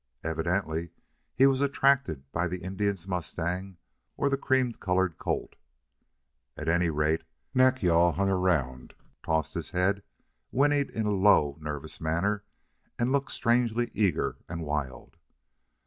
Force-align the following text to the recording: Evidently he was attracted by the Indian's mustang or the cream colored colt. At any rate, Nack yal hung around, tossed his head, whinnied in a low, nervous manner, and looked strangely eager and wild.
Evidently 0.23 0.89
he 1.35 1.45
was 1.45 1.61
attracted 1.61 2.31
by 2.31 2.47
the 2.47 2.63
Indian's 2.63 3.07
mustang 3.07 3.77
or 4.17 4.29
the 4.29 4.35
cream 4.35 4.73
colored 4.73 5.19
colt. 5.19 5.57
At 6.57 6.67
any 6.67 6.89
rate, 6.89 7.21
Nack 7.53 7.83
yal 7.83 8.13
hung 8.13 8.27
around, 8.27 8.95
tossed 9.21 9.53
his 9.53 9.69
head, 9.69 10.01
whinnied 10.49 10.89
in 10.89 11.05
a 11.05 11.11
low, 11.11 11.55
nervous 11.61 12.01
manner, 12.01 12.43
and 12.97 13.11
looked 13.11 13.29
strangely 13.31 13.91
eager 13.93 14.37
and 14.49 14.63
wild. 14.63 15.17